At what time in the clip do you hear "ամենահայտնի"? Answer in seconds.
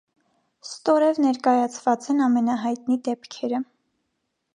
2.29-2.97